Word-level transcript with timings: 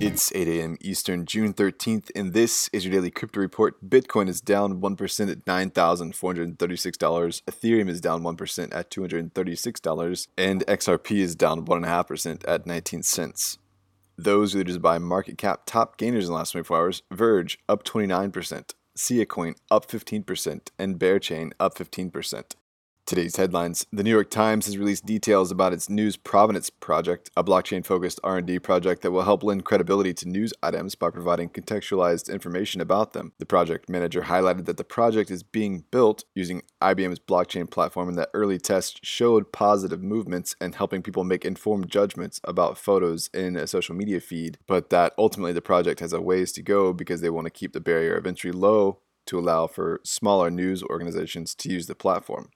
It's 0.00 0.32
8 0.32 0.46
a.m. 0.46 0.78
Eastern, 0.80 1.26
June 1.26 1.52
13th, 1.52 2.12
and 2.14 2.32
this 2.32 2.70
is 2.72 2.84
your 2.84 2.92
daily 2.92 3.10
crypto 3.10 3.40
report. 3.40 3.90
Bitcoin 3.90 4.28
is 4.28 4.40
down 4.40 4.80
1% 4.80 5.28
at 5.28 5.44
$9,436. 5.44 7.42
Ethereum 7.42 7.88
is 7.88 8.00
down 8.00 8.22
1% 8.22 8.68
at 8.72 8.90
$236. 8.92 10.28
And 10.38 10.64
XRP 10.66 11.18
is 11.18 11.34
down 11.34 11.66
1.5% 11.66 12.44
at 12.46 12.64
19 12.64 13.02
cents. 13.02 13.58
Those 14.16 14.54
leaders 14.54 14.78
by 14.78 14.98
market 14.98 15.36
cap 15.36 15.62
top 15.66 15.96
gainers 15.96 16.26
in 16.26 16.30
the 16.30 16.36
last 16.36 16.52
24 16.52 16.76
hours 16.76 17.02
Verge 17.10 17.58
up 17.68 17.82
29%, 17.82 18.74
Sia 18.94 19.26
Coin 19.26 19.56
up 19.68 19.88
15%, 19.88 20.70
and 20.78 20.96
Bearchain 21.00 21.50
up 21.58 21.76
15%. 21.76 22.54
Today's 23.08 23.36
headlines: 23.36 23.86
The 23.90 24.02
New 24.02 24.10
York 24.10 24.28
Times 24.28 24.66
has 24.66 24.76
released 24.76 25.06
details 25.06 25.50
about 25.50 25.72
its 25.72 25.88
News 25.88 26.18
Provenance 26.18 26.68
project, 26.68 27.30
a 27.38 27.42
blockchain-focused 27.42 28.20
R&D 28.22 28.58
project 28.58 29.00
that 29.00 29.12
will 29.12 29.22
help 29.22 29.42
lend 29.42 29.64
credibility 29.64 30.12
to 30.12 30.28
news 30.28 30.52
items 30.62 30.94
by 30.94 31.08
providing 31.08 31.48
contextualized 31.48 32.30
information 32.30 32.82
about 32.82 33.14
them. 33.14 33.32
The 33.38 33.46
project 33.46 33.88
manager 33.88 34.24
highlighted 34.24 34.66
that 34.66 34.76
the 34.76 34.84
project 34.84 35.30
is 35.30 35.42
being 35.42 35.84
built 35.90 36.24
using 36.34 36.64
IBM's 36.82 37.18
blockchain 37.18 37.70
platform 37.70 38.10
and 38.10 38.18
that 38.18 38.28
early 38.34 38.58
tests 38.58 39.00
showed 39.02 39.52
positive 39.52 40.02
movements 40.02 40.54
and 40.60 40.74
helping 40.74 41.00
people 41.00 41.24
make 41.24 41.46
informed 41.46 41.88
judgments 41.88 42.42
about 42.44 42.76
photos 42.76 43.30
in 43.32 43.56
a 43.56 43.66
social 43.66 43.94
media 43.94 44.20
feed, 44.20 44.58
but 44.66 44.90
that 44.90 45.14
ultimately 45.16 45.54
the 45.54 45.62
project 45.62 46.00
has 46.00 46.12
a 46.12 46.20
ways 46.20 46.52
to 46.52 46.62
go 46.62 46.92
because 46.92 47.22
they 47.22 47.30
want 47.30 47.46
to 47.46 47.50
keep 47.50 47.72
the 47.72 47.80
barrier 47.80 48.18
of 48.18 48.26
entry 48.26 48.52
low 48.52 48.98
to 49.24 49.38
allow 49.38 49.66
for 49.66 50.02
smaller 50.04 50.50
news 50.50 50.82
organizations 50.82 51.54
to 51.54 51.70
use 51.70 51.86
the 51.86 51.94
platform. 51.94 52.50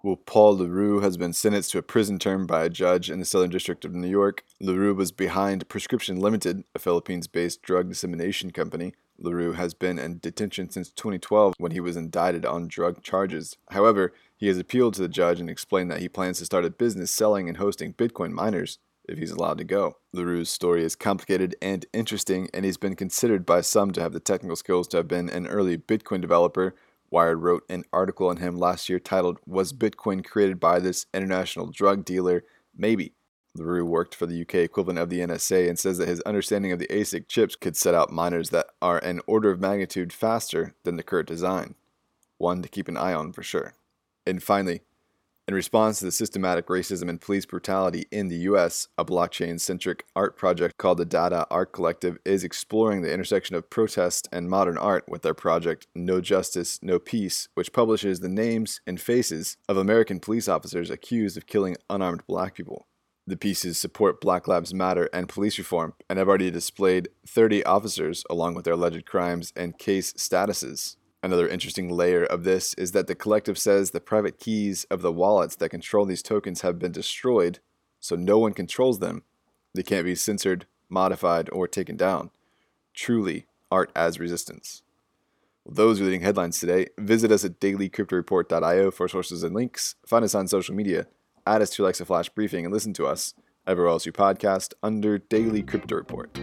Well, 0.00 0.14
Paul 0.14 0.58
Le 0.58 0.68
Roux 0.68 1.00
has 1.00 1.16
been 1.16 1.32
sentenced 1.32 1.72
to 1.72 1.78
a 1.78 1.82
prison 1.82 2.20
term 2.20 2.46
by 2.46 2.62
a 2.62 2.70
judge 2.70 3.10
in 3.10 3.18
the 3.18 3.24
Southern 3.24 3.50
District 3.50 3.84
of 3.84 3.96
New 3.96 4.08
York. 4.08 4.44
Le 4.60 4.72
Roux 4.72 4.94
was 4.94 5.10
behind 5.10 5.68
Prescription 5.68 6.20
Limited, 6.20 6.62
a 6.72 6.78
Philippines 6.78 7.26
based 7.26 7.62
drug 7.62 7.88
dissemination 7.88 8.52
company. 8.52 8.94
Le 9.18 9.34
Roux 9.34 9.54
has 9.54 9.74
been 9.74 9.98
in 9.98 10.20
detention 10.20 10.70
since 10.70 10.90
2012 10.90 11.54
when 11.58 11.72
he 11.72 11.80
was 11.80 11.96
indicted 11.96 12.46
on 12.46 12.68
drug 12.68 13.02
charges. 13.02 13.56
However, 13.70 14.12
he 14.36 14.46
has 14.46 14.56
appealed 14.56 14.94
to 14.94 15.02
the 15.02 15.08
judge 15.08 15.40
and 15.40 15.50
explained 15.50 15.90
that 15.90 16.00
he 16.00 16.08
plans 16.08 16.38
to 16.38 16.44
start 16.44 16.64
a 16.64 16.70
business 16.70 17.10
selling 17.10 17.48
and 17.48 17.56
hosting 17.56 17.92
Bitcoin 17.92 18.30
miners 18.30 18.78
if 19.08 19.18
he's 19.18 19.32
allowed 19.32 19.58
to 19.58 19.64
go. 19.64 19.96
Le 20.12 20.24
Roux's 20.24 20.50
story 20.50 20.84
is 20.84 20.94
complicated 20.94 21.56
and 21.60 21.86
interesting, 21.92 22.48
and 22.54 22.64
he's 22.64 22.76
been 22.76 22.94
considered 22.94 23.44
by 23.44 23.62
some 23.62 23.90
to 23.92 24.00
have 24.00 24.12
the 24.12 24.20
technical 24.20 24.54
skills 24.54 24.86
to 24.88 24.98
have 24.98 25.08
been 25.08 25.28
an 25.28 25.48
early 25.48 25.76
Bitcoin 25.76 26.20
developer 26.20 26.76
Wired 27.10 27.42
wrote 27.42 27.64
an 27.70 27.84
article 27.92 28.28
on 28.28 28.36
him 28.36 28.56
last 28.56 28.88
year 28.88 28.98
titled, 28.98 29.38
Was 29.46 29.72
Bitcoin 29.72 30.24
Created 30.24 30.60
by 30.60 30.78
This 30.78 31.06
International 31.14 31.66
Drug 31.66 32.04
Dealer? 32.04 32.44
Maybe. 32.76 33.14
Le 33.54 33.64
Roux 33.64 33.84
worked 33.84 34.14
for 34.14 34.26
the 34.26 34.42
UK 34.42 34.56
equivalent 34.56 34.98
of 34.98 35.08
the 35.08 35.20
NSA 35.20 35.68
and 35.68 35.78
says 35.78 35.98
that 35.98 36.08
his 36.08 36.20
understanding 36.22 36.70
of 36.70 36.78
the 36.78 36.86
ASIC 36.88 37.26
chips 37.26 37.56
could 37.56 37.76
set 37.76 37.94
out 37.94 38.12
miners 38.12 38.50
that 38.50 38.66
are 38.82 38.98
an 38.98 39.20
order 39.26 39.50
of 39.50 39.58
magnitude 39.58 40.12
faster 40.12 40.74
than 40.84 40.96
the 40.96 41.02
current 41.02 41.26
design. 41.26 41.74
One 42.36 42.62
to 42.62 42.68
keep 42.68 42.88
an 42.88 42.96
eye 42.96 43.14
on 43.14 43.32
for 43.32 43.42
sure. 43.42 43.74
And 44.26 44.42
finally, 44.42 44.82
in 45.48 45.54
response 45.54 45.98
to 45.98 46.04
the 46.04 46.12
systematic 46.12 46.66
racism 46.66 47.08
and 47.08 47.22
police 47.22 47.46
brutality 47.46 48.04
in 48.12 48.28
the 48.28 48.36
US, 48.50 48.86
a 48.98 49.04
blockchain 49.04 49.58
centric 49.58 50.04
art 50.14 50.36
project 50.36 50.76
called 50.76 50.98
the 50.98 51.06
Dada 51.06 51.46
Art 51.50 51.72
Collective 51.72 52.18
is 52.26 52.44
exploring 52.44 53.00
the 53.00 53.12
intersection 53.12 53.56
of 53.56 53.70
protest 53.70 54.28
and 54.30 54.50
modern 54.50 54.76
art 54.76 55.06
with 55.08 55.22
their 55.22 55.32
project 55.32 55.86
No 55.94 56.20
Justice, 56.20 56.78
No 56.82 56.98
Peace, 56.98 57.48
which 57.54 57.72
publishes 57.72 58.20
the 58.20 58.28
names 58.28 58.82
and 58.86 59.00
faces 59.00 59.56
of 59.70 59.78
American 59.78 60.20
police 60.20 60.48
officers 60.48 60.90
accused 60.90 61.38
of 61.38 61.46
killing 61.46 61.76
unarmed 61.88 62.26
black 62.26 62.54
people. 62.54 62.86
The 63.26 63.38
pieces 63.38 63.78
support 63.78 64.20
Black 64.20 64.48
Lives 64.48 64.74
Matter 64.74 65.08
and 65.14 65.30
police 65.30 65.56
reform 65.56 65.94
and 66.10 66.18
have 66.18 66.28
already 66.28 66.50
displayed 66.50 67.08
30 67.26 67.64
officers 67.64 68.22
along 68.28 68.54
with 68.54 68.66
their 68.66 68.74
alleged 68.74 69.06
crimes 69.06 69.54
and 69.56 69.78
case 69.78 70.12
statuses. 70.12 70.96
Another 71.22 71.48
interesting 71.48 71.90
layer 71.90 72.24
of 72.24 72.44
this 72.44 72.74
is 72.74 72.92
that 72.92 73.08
the 73.08 73.14
collective 73.14 73.58
says 73.58 73.90
the 73.90 74.00
private 74.00 74.38
keys 74.38 74.84
of 74.84 75.02
the 75.02 75.12
wallets 75.12 75.56
that 75.56 75.70
control 75.70 76.04
these 76.04 76.22
tokens 76.22 76.60
have 76.60 76.78
been 76.78 76.92
destroyed, 76.92 77.58
so 77.98 78.14
no 78.14 78.38
one 78.38 78.52
controls 78.52 79.00
them. 79.00 79.24
They 79.74 79.82
can't 79.82 80.04
be 80.04 80.14
censored, 80.14 80.66
modified, 80.88 81.48
or 81.52 81.66
taken 81.66 81.96
down. 81.96 82.30
Truly, 82.94 83.46
art 83.70 83.90
as 83.96 84.20
resistance. 84.20 84.82
Well, 85.64 85.74
those 85.74 86.00
are 86.00 86.04
leading 86.04 86.20
headlines 86.20 86.60
today. 86.60 86.86
Visit 86.98 87.32
us 87.32 87.44
at 87.44 87.60
dailycryptoreport.io 87.60 88.90
for 88.92 89.08
sources 89.08 89.42
and 89.42 89.54
links. 89.54 89.96
Find 90.06 90.24
us 90.24 90.34
on 90.34 90.46
social 90.46 90.74
media. 90.74 91.08
Add 91.46 91.62
us 91.62 91.70
to 91.70 91.82
Alexa 91.82 92.04
Flash 92.04 92.28
Briefing 92.28 92.64
and 92.64 92.72
listen 92.72 92.92
to 92.94 93.06
us 93.06 93.34
everywhere 93.66 93.90
else 93.90 94.06
you 94.06 94.12
podcast 94.12 94.72
under 94.82 95.18
Daily 95.18 95.62
Crypto 95.62 95.96
Report. 95.96 96.38